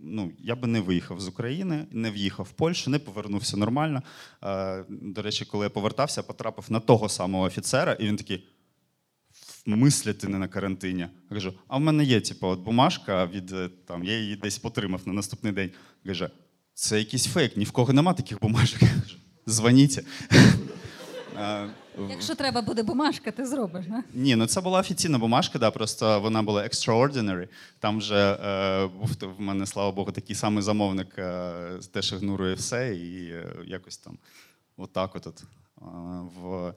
ну, 0.01 0.31
я 0.39 0.55
би 0.55 0.67
не 0.67 0.81
виїхав 0.81 1.19
з 1.19 1.27
України, 1.27 1.86
не 1.91 2.12
в'їхав 2.12 2.46
в 2.46 2.51
Польщу, 2.51 2.89
не 2.89 3.00
повернувся 3.00 3.57
нормально. 3.57 4.01
До 4.89 5.22
речі, 5.22 5.46
коли 5.46 5.65
я 5.65 5.69
повертався, 5.69 6.24
потрапив 6.24 6.65
на 6.69 6.79
того 6.79 7.10
самого 7.10 7.43
офіцера, 7.43 7.93
і 7.93 8.07
він 8.07 8.15
такий 8.15 8.48
мислити 9.75 10.27
не 10.27 10.38
на 10.38 10.47
карантині. 10.47 11.00
Я 11.01 11.36
кажу, 11.36 11.53
а 11.67 11.77
в 11.77 11.81
мене 11.81 12.03
є 12.03 12.21
типу, 12.21 12.47
от 12.47 12.59
бумажка 12.59 13.25
від 13.25 13.51
е, 13.51 13.69
там, 13.86 14.03
я 14.03 14.19
її 14.19 14.36
десь 14.36 14.57
потримав 14.57 15.01
на 15.05 15.13
наступний 15.13 15.53
день. 15.53 15.71
Каже, 16.05 16.29
це 16.74 17.00
якийсь 17.00 17.27
фейк, 17.27 17.57
ні 17.57 17.65
в 17.65 17.71
кого 17.71 17.93
нема 17.93 18.13
таких 18.13 18.39
бумажок. 18.41 18.81
Я 18.81 18.88
кажу, 18.88 19.17
Дзвоніть. 19.47 20.00
Е, 21.39 21.69
Якщо 22.09 22.36
треба 22.36 22.62
буде 22.62 22.83
бумажка, 22.83 23.31
ти 23.31 23.45
зробиш. 23.45 23.86
Не? 23.88 24.03
ні, 24.13 24.36
ну 24.36 24.45
це 24.45 24.62
була 24.62 24.79
офіційна 24.79 25.17
бумажка, 25.17 25.59
да, 25.59 25.71
просто 25.71 26.19
вона 26.19 26.43
була 26.43 26.63
extraordinary. 26.63 27.47
Там 27.79 27.97
вже 27.97 28.31
е, 28.33 28.88
був 28.88 29.36
в 29.38 29.41
мене, 29.41 29.65
слава 29.65 29.91
Богу, 29.91 30.12
такий 30.12 30.36
самий 30.36 30.63
замовник, 30.63 31.07
е, 31.17 31.79
теж 31.91 32.12
ігнорує 32.12 32.53
все, 32.53 32.95
і 32.95 33.29
е, 33.31 33.55
якось 33.65 33.97
там 33.97 34.17
отак 34.77 35.15
от, 35.15 35.27
от 35.27 35.43
е, 35.43 35.86
в 36.41 36.74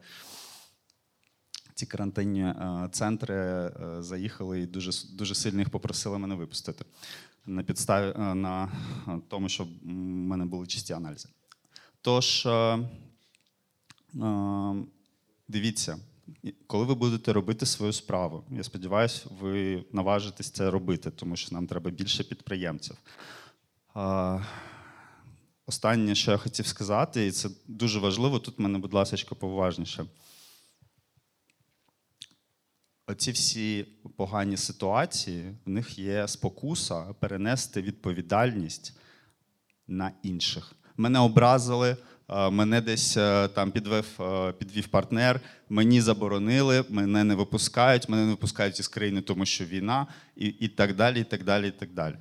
ці 1.80 1.86
карантинні 1.86 2.42
е, 2.42 2.88
центри 2.92 3.34
е, 3.34 3.72
заїхали 3.98 4.60
і 4.60 4.66
дуже, 4.66 4.90
дуже 5.12 5.34
сильно 5.34 5.58
їх 5.58 5.70
попросили 5.70 6.18
мене 6.18 6.34
випустити 6.34 6.84
на 7.46 7.62
підставі 7.62 8.12
е, 8.16 8.34
на 8.34 8.72
тому, 9.28 9.48
щоб 9.48 9.68
в 9.82 9.88
мене 10.30 10.44
були 10.44 10.66
чисті 10.66 10.92
аналізи. 10.92 11.28
Тож. 12.02 12.48
Дивіться, 15.48 15.98
коли 16.66 16.84
ви 16.84 16.94
будете 16.94 17.32
робити 17.32 17.66
свою 17.66 17.92
справу, 17.92 18.44
я 18.50 18.62
сподіваюся, 18.62 19.26
ви 19.40 19.84
наважитесь 19.92 20.50
це 20.50 20.70
робити, 20.70 21.10
тому 21.10 21.36
що 21.36 21.54
нам 21.54 21.66
треба 21.66 21.90
більше 21.90 22.24
підприємців. 22.24 22.96
Останнє, 25.66 26.14
що 26.14 26.30
я 26.30 26.36
хотів 26.36 26.66
сказати, 26.66 27.26
і 27.26 27.30
це 27.30 27.48
дуже 27.68 27.98
важливо, 27.98 28.38
тут 28.38 28.58
мене, 28.58 28.78
будь 28.78 28.94
ласка, 28.94 29.34
поважніше. 29.34 30.06
Оці 33.10 33.32
всі 33.32 33.86
погані 34.16 34.56
ситуації, 34.56 35.54
в 35.66 35.70
них 35.70 35.98
є 35.98 36.28
спокуса 36.28 37.02
перенести 37.20 37.82
відповідальність 37.82 38.96
на 39.88 40.12
інших. 40.22 40.72
Мене 40.96 41.18
образили, 41.18 41.96
е, 42.28 42.50
мене 42.50 42.80
десь 42.80 43.16
е, 43.16 43.48
там 43.48 43.70
підвів, 43.70 44.20
е, 44.20 44.52
підвів 44.52 44.88
партнер, 44.88 45.40
мені 45.68 46.00
заборонили, 46.00 46.84
мене 46.88 47.24
не 47.24 47.34
випускають, 47.34 48.08
мене 48.08 48.24
не 48.24 48.30
випускають 48.30 48.80
із 48.80 48.88
країни, 48.88 49.20
тому 49.20 49.46
що 49.46 49.64
війна, 49.64 50.06
і, 50.36 50.46
і 50.46 50.68
так 50.68 50.96
далі. 50.96 51.20
і 51.20 51.24
так 51.24 51.44
далі, 51.44 51.68
і 51.68 51.70
так 51.70 51.92
далі. 51.92 52.14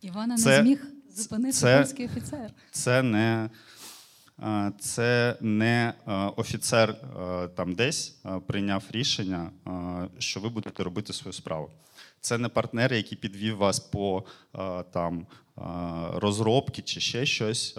Івана 0.00 0.36
Це- 0.36 0.50
не 0.58 0.62
зміг 0.62 0.86
зупинити 1.16 1.78
польський 1.78 2.06
офіцер. 2.06 2.50
Це 2.70 3.02
не, 3.02 3.50
це 4.78 5.36
не 5.40 5.94
офіцер 6.36 6.94
там 7.54 7.74
десь 7.74 8.16
прийняв 8.46 8.84
рішення, 8.90 9.50
що 10.18 10.40
ви 10.40 10.48
будете 10.48 10.82
робити 10.82 11.12
свою 11.12 11.32
справу. 11.32 11.70
Це 12.20 12.38
не 12.38 12.48
партнер, 12.48 12.94
який 12.94 13.18
підвів 13.18 13.56
вас 13.56 13.80
по 13.80 14.24
там 14.92 15.26
розробки 16.14 16.82
чи 16.82 17.00
ще 17.00 17.26
щось, 17.26 17.78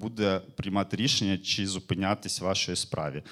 буде 0.00 0.40
приймати 0.56 0.96
рішення, 0.96 1.38
чи 1.38 1.66
зупинятись 1.66 2.40
в 2.40 2.44
вашій 2.44 2.76
справі. 2.76 3.22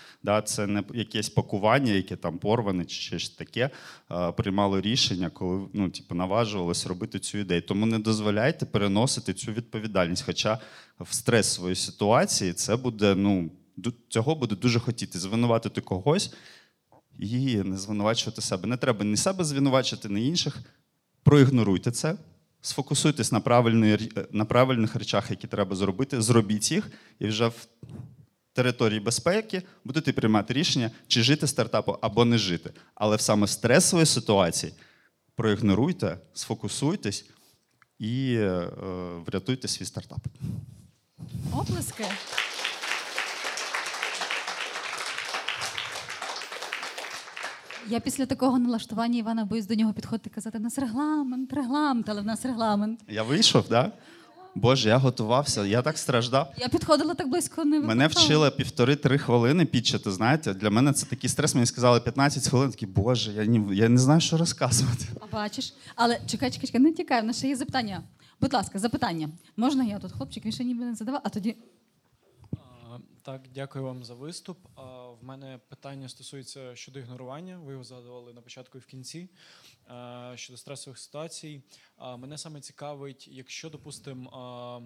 Це 0.44 0.66
не 0.66 0.84
якесь 0.94 1.28
пакування, 1.28 1.92
яке 1.92 2.16
там 2.16 2.38
порване, 2.38 2.84
чи 2.84 3.00
щось 3.00 3.30
таке. 3.30 3.70
Приймало 4.36 4.80
рішення, 4.80 5.30
коли 5.30 5.68
ну, 5.72 5.90
типу, 5.90 6.14
наважувалось 6.14 6.86
робити 6.86 7.18
цю 7.18 7.38
ідею. 7.38 7.62
Тому 7.62 7.86
не 7.86 7.98
дозволяйте 7.98 8.66
переносити 8.66 9.34
цю 9.34 9.52
відповідальність. 9.52 10.24
Хоча 10.26 10.58
в 11.00 11.14
стресовій 11.14 11.74
ситуації 11.74 12.52
це 12.52 12.76
буде, 12.76 13.14
ну, 13.14 13.50
цього 14.08 14.34
буде 14.34 14.54
дуже 14.56 14.80
хотіти 14.80 15.18
звинуватити 15.18 15.80
когось 15.80 16.34
і 17.18 17.56
не 17.56 17.76
звинувачувати 17.76 18.40
себе. 18.40 18.68
Не 18.68 18.76
треба 18.76 19.04
ні 19.04 19.16
себе 19.16 19.44
звинувачити, 19.44 20.08
ні 20.08 20.28
інших. 20.28 20.58
Проігноруйте 21.22 21.90
це, 21.90 22.16
сфокусуйтесь 22.60 23.32
на, 23.32 23.40
правильної, 23.40 23.96
рі- 23.96 24.26
на 24.30 24.44
правильних 24.44 24.94
речах, 24.96 25.30
які 25.30 25.46
треба 25.46 25.76
зробити, 25.76 26.22
зробіть 26.22 26.72
їх, 26.72 26.90
і 27.18 27.26
вже 27.26 27.46
в 27.46 27.66
території 28.52 29.00
безпеки 29.00 29.62
будете 29.84 30.12
приймати 30.12 30.54
рішення, 30.54 30.90
чи 31.06 31.22
жити 31.22 31.46
стартапу 31.46 31.98
або 32.00 32.24
не 32.24 32.38
жити. 32.38 32.70
Але 32.94 33.16
в 33.16 33.20
саме 33.20 33.46
стресовій 33.46 34.06
ситуації 34.06 34.72
проігноруйте, 35.34 36.18
сфокусуйтесь 36.32 37.30
і 37.98 38.34
е, 38.34 38.68
врятуйте 39.26 39.68
свій 39.68 39.84
стартап. 39.84 40.18
Оплески. 41.52 42.04
Я 47.88 48.00
після 48.00 48.26
такого 48.26 48.58
налаштування 48.58 49.18
Івана 49.18 49.44
боюсь 49.44 49.66
до 49.66 49.74
нього 49.74 49.92
підходити 49.92 50.30
і 50.30 50.34
казати: 50.34 50.58
нас 50.58 50.78
регламент, 50.78 51.52
регламент, 51.52 52.08
але 52.08 52.20
в 52.20 52.24
нас 52.24 52.44
регламент. 52.44 53.00
Я 53.08 53.22
вийшов, 53.22 53.68
так? 53.68 53.86
Да? 53.86 53.92
Боже, 54.54 54.88
я 54.88 54.96
готувався, 54.98 55.64
я 55.66 55.82
так 55.82 55.98
страждав. 55.98 56.52
Я 56.58 56.68
підходила 56.68 57.14
так 57.14 57.28
близько, 57.28 57.64
не 57.64 57.80
Мене 57.80 58.04
викликала. 58.04 58.26
вчили 58.26 58.50
півтори-три 58.50 59.18
хвилини 59.18 59.64
підчити. 59.64 60.12
Знаєте, 60.12 60.54
для 60.54 60.70
мене 60.70 60.92
це 60.92 61.06
такий 61.06 61.30
стрес. 61.30 61.54
Мені 61.54 61.66
сказали 61.66 62.00
15 62.00 62.48
хвилин. 62.48 62.70
Такий, 62.70 62.88
Боже, 62.88 63.32
я 63.32 63.44
ні, 63.44 63.76
я 63.76 63.88
не 63.88 63.98
знаю, 63.98 64.20
що 64.20 64.36
розказувати. 64.36 65.04
А 65.20 65.26
бачиш. 65.32 65.74
Але 65.94 66.14
чекай, 66.26 66.50
чекай, 66.50 66.66
чекай, 66.66 66.80
не 66.80 66.92
тікай, 66.92 67.22
в 67.22 67.24
нас 67.24 67.38
ще 67.38 67.48
є 67.48 67.56
запитання. 67.56 68.02
Будь 68.40 68.54
ласка, 68.54 68.78
запитання. 68.78 69.28
Можна 69.56 69.84
я 69.84 69.98
тут 69.98 70.12
хлопчик, 70.12 70.44
він 70.44 70.52
ще 70.52 70.64
ніби 70.64 70.84
не 70.84 70.94
задавав, 70.94 71.20
а 71.24 71.28
тоді. 71.28 71.56
А, 72.52 72.98
Так, 73.22 73.40
дякую 73.54 73.84
вам 73.84 74.04
за 74.04 74.14
виступ. 74.14 74.58
Мене 75.26 75.58
питання 75.68 76.08
стосується 76.08 76.76
щодо 76.76 76.98
ігнорування. 76.98 77.58
Ви 77.58 77.72
його 77.72 77.84
згадували 77.84 78.32
на 78.32 78.40
початку 78.40 78.78
і 78.78 78.80
в 78.80 78.86
кінці. 78.86 79.28
Щодо 80.34 80.56
стресових 80.56 80.98
ситуацій. 80.98 81.62
А, 81.96 82.16
Мене 82.16 82.38
саме 82.38 82.60
цікавить, 82.60 83.28
якщо, 83.28 83.70
допустимо, 83.70 84.82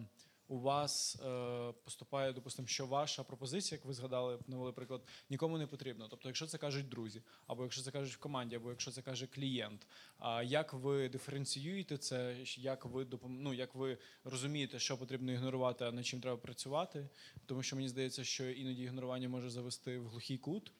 у 0.50 0.58
вас 0.58 1.16
е, 1.24 1.72
поступає, 1.84 2.32
допустимо, 2.32 2.68
що 2.68 2.86
ваша 2.86 3.22
пропозиція, 3.24 3.78
як 3.78 3.84
ви 3.84 3.92
згадали, 3.92 4.38
навели 4.46 4.72
приклад, 4.72 5.02
нікому 5.30 5.58
не 5.58 5.66
потрібно. 5.66 6.08
Тобто, 6.08 6.28
якщо 6.28 6.46
це 6.46 6.58
кажуть 6.58 6.88
друзі, 6.88 7.22
або 7.46 7.62
якщо 7.62 7.82
це 7.82 7.90
кажуть 7.90 8.14
в 8.14 8.18
команді, 8.18 8.56
або 8.56 8.70
якщо 8.70 8.90
це 8.90 9.02
каже 9.02 9.26
клієнт, 9.26 9.86
а 10.18 10.42
як 10.42 10.72
ви 10.72 11.08
диференціюєте 11.08 11.98
це? 11.98 12.36
Як 12.56 12.84
ви 12.84 13.04
допом... 13.04 13.42
ну, 13.42 13.54
як 13.54 13.74
ви 13.74 13.98
розумієте, 14.24 14.78
що 14.78 14.98
потрібно 14.98 15.32
ігнорувати, 15.32 15.84
а 15.84 15.92
над 15.92 16.06
чим 16.06 16.20
треба 16.20 16.36
працювати? 16.36 17.08
Тому 17.46 17.62
що 17.62 17.76
мені 17.76 17.88
здається, 17.88 18.24
що 18.24 18.50
іноді 18.50 18.82
ігнорування 18.82 19.28
може 19.28 19.50
завести 19.50 19.98
в 19.98 20.08
глухий 20.08 20.38
кут. 20.38 20.72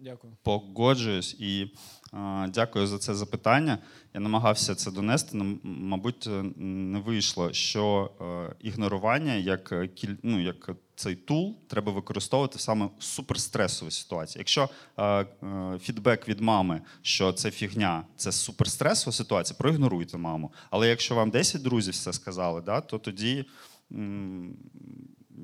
Дякую. 0.00 0.32
Погоджуюсь 0.42 1.36
і 1.38 1.70
е, 2.14 2.48
дякую 2.48 2.86
за 2.86 2.98
це 2.98 3.14
запитання. 3.14 3.78
Я 4.14 4.20
намагався 4.20 4.74
це 4.74 4.90
донести. 4.90 5.38
мабуть, 5.62 6.26
е, 6.26 6.42
не 6.62 6.98
вийшло, 6.98 7.52
що 7.52 8.10
е, 8.20 8.54
ігнорування 8.60 9.34
як, 9.34 9.72
е, 9.72 9.88
ну, 10.22 10.42
як 10.42 10.70
цей 10.94 11.14
тул 11.16 11.58
треба 11.68 11.92
використовувати 11.92 12.58
саме 12.58 12.88
в 12.98 13.02
суперстресовій 13.02 13.90
ситуації. 13.90 14.40
Якщо 14.40 14.68
е, 14.96 15.04
е, 15.04 15.78
фідбек 15.82 16.28
від 16.28 16.40
мами, 16.40 16.80
що 17.02 17.32
це 17.32 17.50
фігня, 17.50 18.04
це 18.16 18.32
суперстресова 18.32 19.12
ситуація, 19.12 19.56
проігноруйте 19.58 20.18
маму. 20.18 20.52
Але 20.70 20.88
якщо 20.88 21.14
вам 21.14 21.30
10 21.30 21.62
друзів 21.62 21.92
все 21.92 22.12
сказали, 22.12 22.60
да, 22.60 22.80
то 22.80 22.98
тоді. 22.98 23.44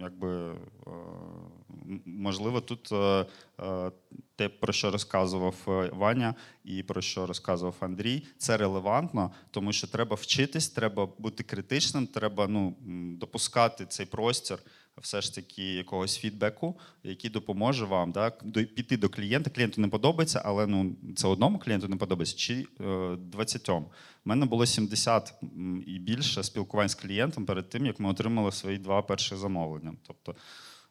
Якби 0.00 0.50
е, 0.50 0.56
можливо, 2.06 2.60
тут 2.60 2.92
е, 2.92 3.26
е, 3.60 3.92
те, 4.36 4.48
про 4.48 4.72
що 4.72 4.90
розказував 4.90 5.54
Ваня, 5.92 6.34
і 6.64 6.82
про 6.82 7.00
що 7.00 7.26
розказував 7.26 7.76
Андрій, 7.80 8.26
це 8.38 8.56
релевантно, 8.56 9.30
тому 9.50 9.72
що 9.72 9.86
треба 9.86 10.16
вчитись, 10.16 10.68
треба 10.68 11.08
бути 11.18 11.42
критичним, 11.42 12.06
треба 12.06 12.46
ну, 12.48 12.76
допускати 13.18 13.86
цей 13.86 14.06
простір 14.06 14.58
все 15.00 15.20
ж 15.20 15.34
таки 15.34 15.74
якогось 15.74 16.18
фідбеку, 16.18 16.78
який 17.02 17.30
допоможе 17.30 17.84
вам 17.84 18.12
да, 18.12 18.30
піти 18.74 18.96
до 18.96 19.08
клієнта. 19.08 19.50
Клієнту 19.50 19.80
не 19.80 19.88
подобається, 19.88 20.42
але 20.44 20.66
ну, 20.66 20.96
це 21.16 21.28
одному 21.28 21.58
клієнту 21.58 21.88
не 21.88 21.96
подобається, 21.96 22.36
чи 22.36 22.66
е, 22.80 23.16
20. 23.16 23.68
У 23.68 23.84
мене 24.24 24.46
було 24.46 24.66
70 24.66 25.34
і 25.86 25.98
більше 25.98 26.42
спілкувань 26.42 26.88
з 26.88 26.94
клієнтом 26.94 27.46
перед 27.46 27.68
тим, 27.68 27.86
як 27.86 28.00
ми 28.00 28.10
отримали 28.10 28.52
свої 28.52 28.78
два 28.78 29.02
перші 29.02 29.36
замовлення. 29.36 29.92
Тобто, 30.06 30.34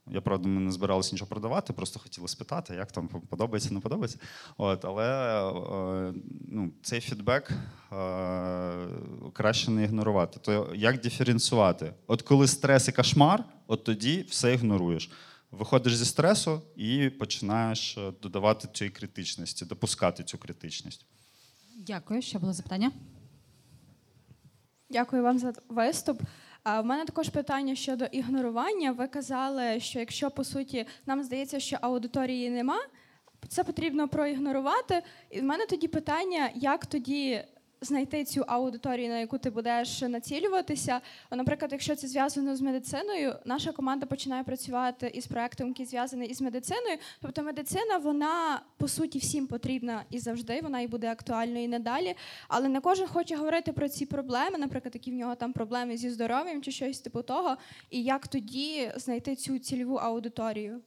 я 0.08 0.22
правда, 0.22 0.50
ми 0.50 0.62
не 0.62 0.72
збиралися 0.72 1.16
нічого 1.16 1.30
продавати, 1.30 1.74
просто 1.74 2.00
хотіли 2.00 2.28
спитати, 2.28 2.76
як 2.76 2.92
там 2.92 3.08
подобається, 3.08 3.74
не 3.74 3.80
подобається. 3.80 4.18
От, 4.58 4.86
але 4.86 5.06
е, 5.50 6.14
ну, 6.48 6.72
цей 6.82 7.02
фідбек 7.02 7.52
е, 7.52 7.56
краще 9.34 9.72
не 9.72 9.84
ігнорувати. 9.84 10.40
То 10.40 10.72
як 10.76 11.02
диференціювати? 11.02 11.94
От 12.08 12.22
коли 12.22 12.48
стрес 12.48 12.88
і 12.88 12.92
кошмар, 12.92 13.44
от 13.68 13.84
тоді 13.84 14.26
все 14.30 14.54
ігноруєш. 14.54 15.12
Виходиш 15.52 15.96
зі 15.96 16.06
стресу 16.06 16.62
і 16.76 17.10
починаєш 17.10 17.98
е, 17.98 18.14
додавати 18.22 18.68
цієї 18.74 18.92
критичності, 18.92 19.66
допускати 19.66 20.24
цю 20.24 20.38
критичність. 20.38 21.06
Дякую. 21.78 22.22
Ще 22.22 22.40
було 22.40 22.54
запитання. 22.54 22.92
Дякую 24.90 25.24
вам 25.24 25.40
за 25.40 25.54
виступ. 25.70 26.22
А 26.64 26.82
в 26.82 26.86
мене 26.86 27.06
також 27.06 27.30
питання 27.30 27.76
щодо 27.76 28.06
ігнорування. 28.06 28.92
Ви 28.92 29.08
казали, 29.08 29.80
що 29.80 30.00
якщо 30.00 30.32
по 30.32 30.44
суті 30.44 30.86
нам 31.06 31.24
здається, 31.24 31.60
що 31.60 31.78
аудиторії 31.82 32.50
нема, 32.50 32.80
це 33.48 33.64
потрібно 33.64 34.08
проігнорувати. 34.08 35.02
І 35.30 35.42
в 35.42 35.44
мене 35.44 35.66
тоді 35.66 35.88
питання, 35.88 36.50
як 36.56 36.86
тоді 36.86 37.44
знайти 37.84 38.24
цю 38.24 38.44
аудиторію, 38.48 39.10
на 39.10 39.20
яку 39.20 39.38
ти 39.38 39.50
будеш 39.50 40.02
націлюватися. 40.02 41.02
Наприклад, 41.32 41.72
якщо 41.72 41.96
це 41.96 42.08
зв'язано 42.08 42.56
з 42.56 42.62
медициною, 42.62 43.36
наша 43.46 43.72
команда 43.72 44.06
починає 44.06 44.44
працювати 44.44 45.12
із 45.14 45.28
проектом, 45.28 45.68
який 45.68 45.86
зв'язаний 45.86 46.30
із 46.30 46.42
медициною. 46.42 46.98
Тобто 47.22 47.44
медицина, 47.44 47.98
вона 47.98 48.62
по 48.78 48.88
суті 48.88 49.20
всім 49.20 49.48
потрібна 49.48 50.04
і 50.10 50.20
завжди, 50.20 50.60
вона 50.64 50.82
і 50.82 50.88
буде 50.88 51.12
актуальною 51.12 51.64
і 51.64 51.68
надалі. 51.68 52.16
Але 52.48 52.68
не 52.68 52.82
кожен 52.82 53.08
хоче 53.08 53.36
говорити 53.36 53.74
про 53.74 53.90
ці 53.90 54.06
проблеми, 54.06 54.58
наприклад, 54.58 54.96
які 54.96 55.12
в 55.12 55.14
нього 55.14 55.36
там 55.36 55.54
проблеми 55.54 55.98
зі 55.98 56.10
здоров'ям 56.10 56.62
чи 56.62 56.72
щось 56.72 57.00
типу 57.00 57.22
того. 57.22 57.56
І 57.90 58.04
як 58.04 58.28
тоді 58.28 58.92
знайти 58.96 59.36
цю 59.36 59.60
цільову 59.60 59.96
аудиторію? 59.96 60.82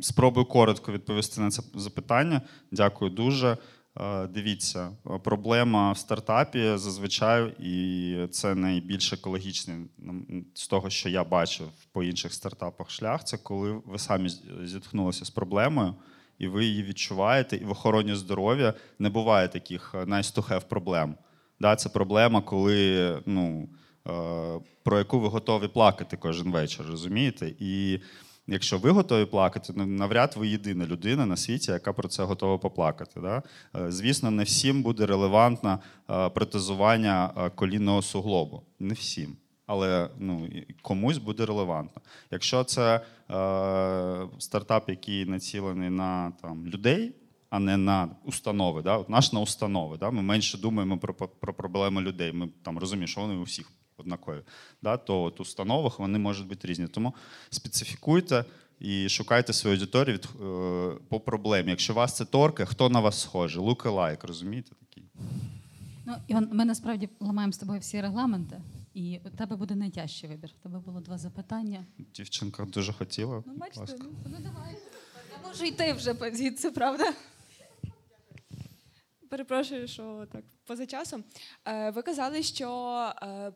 Спробую 0.00 0.46
коротко 0.46 0.92
відповісти 0.92 1.40
на 1.40 1.50
це 1.50 1.62
запитання. 1.74 2.42
Дякую 2.72 3.10
дуже. 3.10 3.56
Е, 4.00 4.26
Дивіться, 4.26 4.90
проблема 5.24 5.92
в 5.92 5.98
стартапі 5.98 6.76
зазвичай, 6.76 7.54
і 7.60 8.16
це 8.30 8.54
найбільш 8.54 9.12
екологічний 9.12 9.76
з 10.54 10.68
того, 10.68 10.90
що 10.90 11.08
я 11.08 11.24
бачив 11.24 11.66
по 11.92 12.02
інших 12.02 12.34
стартапах 12.34 12.90
шлях. 12.90 13.24
Це 13.24 13.36
коли 13.36 13.82
ви 13.86 13.98
самі 13.98 14.28
зіткнулися 14.64 15.24
з 15.24 15.30
проблемою, 15.30 15.94
і 16.38 16.48
ви 16.48 16.64
її 16.64 16.82
відчуваєте, 16.82 17.56
і 17.56 17.64
в 17.64 17.70
охороні 17.70 18.14
здоров'я 18.14 18.74
не 18.98 19.10
буває 19.10 19.48
таких 19.48 19.94
е, 19.94 19.98
nice 19.98 20.36
to 20.36 20.48
have 20.48 20.68
проблем. 20.68 21.14
Да, 21.60 21.76
це 21.76 21.88
проблема, 21.88 22.40
коли 22.40 23.22
ну, 23.26 23.68
е, 24.08 24.60
про 24.82 24.98
яку 24.98 25.20
ви 25.20 25.28
готові 25.28 25.68
плакати 25.68 26.16
кожен 26.16 26.52
вечір, 26.52 26.86
розумієте? 26.88 27.54
І 27.58 28.00
якщо 28.48 28.78
ви 28.78 28.90
готові 28.90 29.24
плакати, 29.24 29.72
ну, 29.76 29.86
навряд 29.86 30.34
ви 30.36 30.48
єдина 30.48 30.86
людина 30.86 31.26
на 31.26 31.36
світі, 31.36 31.70
яка 31.70 31.92
про 31.92 32.08
це 32.08 32.22
готова 32.22 32.58
поплакати. 32.58 33.20
Да? 33.20 33.42
Е, 33.76 33.92
Звісно, 33.92 34.30
не 34.30 34.42
всім 34.42 34.82
буде 34.82 35.06
релевантно 35.06 35.78
е, 36.10 36.28
протезування 36.28 37.30
е, 37.36 37.50
колінного 37.50 38.02
суглобу. 38.02 38.62
Не 38.78 38.94
всім. 38.94 39.36
Але 39.66 40.10
ну, 40.18 40.48
комусь 40.82 41.18
буде 41.18 41.46
релевантно. 41.46 42.02
Якщо 42.30 42.64
це 42.64 42.96
е, 42.96 43.00
стартап, 44.38 44.88
який 44.88 45.24
націлений 45.24 45.90
на 45.90 46.32
там, 46.42 46.66
людей, 46.66 47.12
а 47.50 47.58
не 47.58 47.76
на 47.76 48.08
установи. 48.24 48.82
Да? 48.82 48.96
От 48.96 49.08
наш 49.08 49.32
на 49.32 49.40
установи. 49.40 49.96
Да? 49.96 50.10
Ми 50.10 50.22
менше 50.22 50.58
думаємо 50.58 50.98
про, 50.98 51.14
про 51.14 51.54
проблеми 51.54 52.00
людей. 52.00 52.32
Ми 52.32 52.48
там 52.62 52.78
розуміємо, 52.78 53.06
що 53.06 53.20
вони 53.20 53.34
у 53.34 53.42
всіх 53.42 53.70
однакові. 54.00 54.42
Да? 54.82 54.96
То 54.96 55.22
от 55.22 55.40
у 55.40 55.42
установах 55.42 55.98
вони 55.98 56.18
можуть 56.18 56.46
бути 56.46 56.68
різні. 56.68 56.86
Тому 56.86 57.14
специфікуйте 57.50 58.44
і 58.80 59.08
шукайте 59.08 59.52
свою 59.52 59.76
аудиторію 59.76 60.14
від, 60.16 60.24
е, 60.24 61.00
по 61.08 61.20
проблемі. 61.20 61.70
Якщо 61.70 61.94
вас 61.94 62.16
це 62.16 62.24
торкає, 62.24 62.66
хто 62.66 62.88
на 62.88 63.00
вас 63.00 63.20
схожий? 63.20 63.62
Look 63.62 63.82
alike, 63.82 64.26
розумієте? 64.26 64.70
Такий. 64.80 65.04
Ну, 66.06 66.14
Іван, 66.28 66.48
ми 66.52 66.64
насправді 66.64 67.08
ламаємо 67.20 67.52
з 67.52 67.58
тобою 67.58 67.80
всі 67.80 68.00
регламенти, 68.00 68.60
і 68.94 69.20
у 69.24 69.30
тебе 69.30 69.56
буде 69.56 69.74
найтяжчий 69.74 70.30
вибір. 70.30 70.50
У 70.60 70.62
тебе 70.62 70.78
було 70.78 71.00
два 71.00 71.18
запитання. 71.18 71.84
Дівчинка 72.14 72.64
дуже 72.64 72.92
хотіла. 72.92 73.42
Ну, 73.46 73.52
бачите, 73.56 73.80
ласка. 73.80 73.96
ну, 74.00 74.08
ну 74.24 74.36
давай. 74.38 74.76
Я 75.42 75.48
можу 75.48 75.64
йти 75.64 75.92
вже 75.92 76.14
звідси, 76.32 76.70
правда? 76.70 77.12
Перепрошую, 79.30 79.88
що 79.88 80.26
так 80.32 80.44
поза 80.66 80.86
часом. 80.86 81.24
Е, 81.64 81.90
ви 81.90 82.02
казали, 82.02 82.42
що 82.42 82.68
е, 83.22 83.52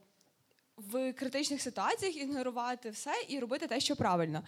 в 0.90 1.12
критичних 1.12 1.62
ситуаціях 1.62 2.16
ігнорувати 2.16 2.90
все 2.90 3.12
і 3.28 3.38
робити 3.38 3.66
те, 3.66 3.80
що 3.80 3.96
правильно. 3.96 4.42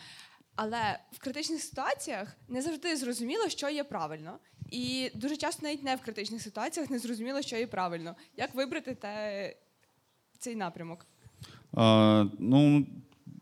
Але 0.56 0.98
в 1.12 1.18
критичних 1.18 1.62
ситуаціях 1.62 2.36
не 2.48 2.62
завжди 2.62 2.96
зрозуміло, 2.96 3.48
що 3.48 3.68
є 3.68 3.84
правильно. 3.84 4.38
І 4.70 5.10
дуже 5.14 5.36
часто 5.36 5.66
навіть 5.66 5.82
не 5.82 5.96
в 5.96 6.00
критичних 6.00 6.42
ситуаціях 6.42 6.90
не 6.90 6.98
зрозуміло, 6.98 7.42
що 7.42 7.56
є 7.56 7.66
правильно. 7.66 8.16
Як 8.36 8.54
вибрати 8.54 8.94
те, 8.94 9.56
цей 10.38 10.56
напрямок? 10.56 11.06
А, 11.72 12.24
ну, 12.38 12.86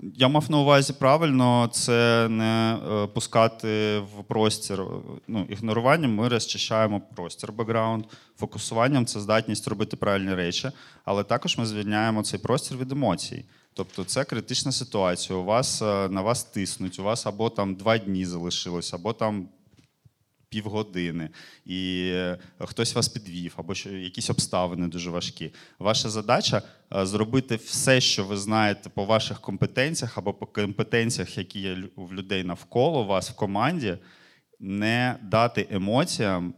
я 0.03 0.29
мав 0.29 0.51
на 0.51 0.59
увазі 0.59 0.93
правильно, 0.93 1.69
це 1.73 2.29
не 2.29 2.79
е, 2.93 3.07
пускати 3.07 3.99
в 3.99 4.25
простір. 4.29 4.85
Ну, 5.29 5.47
ігноруванням 5.49 6.15
ми 6.15 6.29
розчищаємо 6.29 7.03
простір 7.17 7.53
бекграунд. 7.53 8.05
Фокусуванням 8.38 9.07
це 9.07 9.21
здатність 9.21 9.69
робити 9.69 9.97
правильні 9.97 10.35
речі, 10.35 10.71
але 11.05 11.25
також 11.25 11.59
ми 11.59 11.67
звільняємо 11.67 12.23
цей 12.23 12.41
простір 12.41 12.79
від 12.79 12.93
емоцій. 12.93 13.45
Тобто 13.75 14.05
це 14.05 14.25
критична 14.25 14.73
ситуація. 14.73 15.38
У 15.38 15.45
вас 15.45 15.83
е, 15.83 16.09
на 16.09 16.21
вас 16.21 16.45
тиснуть, 16.45 16.99
у 16.99 17.03
вас 17.03 17.27
або 17.27 17.51
там 17.51 17.75
два 17.75 17.99
дні 17.99 18.27
залишилось, 18.27 18.95
або 18.95 19.12
там 19.12 19.49
півгодини, 20.53 21.29
і 21.67 22.11
е, 22.15 22.38
хтось 22.59 22.95
вас 22.95 23.09
підвів, 23.09 23.55
або 23.57 23.73
якісь 23.91 24.31
обставини 24.31 24.88
дуже 24.88 25.11
важкі. 25.11 25.55
Ваша 25.79 26.09
задача 26.09 26.62
е, 26.97 27.07
зробити 27.07 27.57
все, 27.57 28.01
що 28.01 28.25
ви 28.25 28.37
знаєте 28.37 28.91
по 28.91 29.05
ваших 29.05 29.41
компетенціях 29.41 30.19
або 30.19 30.35
по 30.35 30.47
компетенціях, 30.47 31.38
які 31.38 31.61
є 31.61 31.77
в 31.97 32.12
людей 32.12 32.45
навколо 32.45 33.05
вас 33.05 33.31
в 33.31 33.35
команді, 33.35 33.99
не 34.61 35.17
дати 35.23 35.67
емоціям 35.71 36.55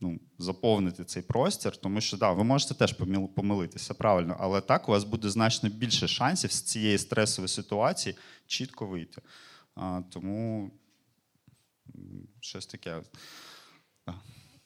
ну, 0.00 0.20
заповнити 0.38 1.04
цей 1.04 1.22
простір, 1.22 1.76
тому 1.76 2.00
що 2.00 2.16
да, 2.16 2.32
ви 2.32 2.44
можете 2.44 2.74
теж 2.74 2.94
помилитися, 3.36 3.94
правильно, 3.94 4.36
але 4.40 4.60
так 4.60 4.88
у 4.88 4.92
вас 4.92 5.04
буде 5.04 5.30
значно 5.30 5.68
більше 5.68 6.08
шансів 6.08 6.52
з 6.52 6.62
цієї 6.62 6.98
стресової 6.98 7.48
ситуації 7.48 8.16
чітко 8.46 8.86
вийти. 8.86 9.22
А, 9.74 10.02
тому 10.10 10.70
щось 12.46 12.66
таке. 12.66 13.02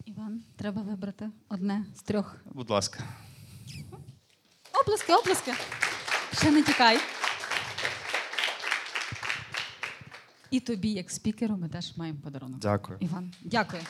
Іван, 0.04 0.42
треба 0.56 0.82
вибрати 0.82 1.30
одне 1.48 1.86
з 1.96 2.02
трьох. 2.02 2.36
Будь 2.44 2.70
ласка. 2.70 3.04
Оплески, 4.82 5.14
оплески. 5.14 5.52
Ще 6.32 6.50
не 6.50 6.62
тікай. 6.62 6.98
І 10.50 10.60
тобі, 10.60 10.92
як 10.92 11.10
спікеру, 11.10 11.56
ми 11.56 11.68
теж 11.68 11.96
маємо 11.96 12.20
подарунок. 12.20 12.60
Дякую. 12.60 12.98
Іван, 13.00 13.32
дякую. 13.40 13.82